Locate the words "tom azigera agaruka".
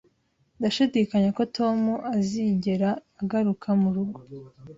1.55-3.67